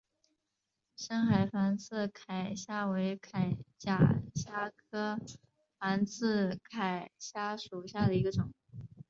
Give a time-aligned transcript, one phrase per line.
[0.95, 3.99] 深海仿刺铠虾为铠甲
[4.33, 5.19] 虾科
[5.77, 8.51] 仿刺铠虾属下的一个种。